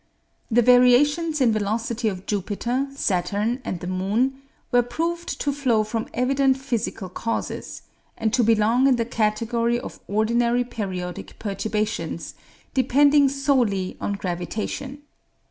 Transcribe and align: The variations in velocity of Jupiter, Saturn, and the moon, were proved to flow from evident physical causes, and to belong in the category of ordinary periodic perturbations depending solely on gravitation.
The 0.49 0.63
variations 0.63 1.41
in 1.41 1.51
velocity 1.53 2.07
of 2.09 2.25
Jupiter, 2.25 2.87
Saturn, 2.95 3.61
and 3.63 3.81
the 3.81 3.85
moon, 3.85 4.41
were 4.71 4.81
proved 4.81 5.39
to 5.41 5.53
flow 5.53 5.83
from 5.83 6.07
evident 6.11 6.57
physical 6.57 7.07
causes, 7.07 7.83
and 8.17 8.33
to 8.33 8.41
belong 8.43 8.87
in 8.87 8.95
the 8.95 9.05
category 9.05 9.79
of 9.79 9.99
ordinary 10.07 10.63
periodic 10.63 11.37
perturbations 11.37 12.33
depending 12.73 13.29
solely 13.29 13.95
on 14.01 14.13
gravitation. 14.13 15.03